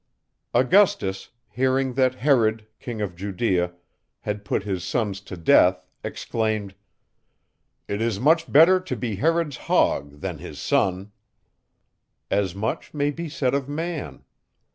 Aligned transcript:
Augustus, 0.55 1.29
hearing 1.47 1.93
that 1.93 2.15
Herod, 2.15 2.65
king 2.79 3.01
of 3.01 3.15
Judea, 3.15 3.73
had 4.21 4.43
put 4.43 4.63
his 4.63 4.83
sons 4.83 5.21
to 5.21 5.37
death, 5.37 5.85
exclaimed: 6.03 6.73
It 7.87 8.01
is 8.01 8.19
much 8.19 8.51
better 8.51 8.79
to 8.79 8.95
be 8.95 9.17
Herod's 9.17 9.57
hog, 9.69 10.21
than 10.21 10.39
his 10.39 10.57
son. 10.59 11.11
As 12.31 12.55
much 12.55 12.95
may 12.95 13.11
be 13.11 13.29
said 13.29 13.53
of 13.53 13.69
man. 13.69 14.23